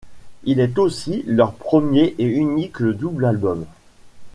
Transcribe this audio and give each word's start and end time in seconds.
Il 0.45 0.59
est 0.59 0.79
aussi 0.79 1.23
leur 1.27 1.53
premier 1.53 2.15
et 2.17 2.25
unique 2.25 2.81
double 2.81 3.23
album. 3.23 3.67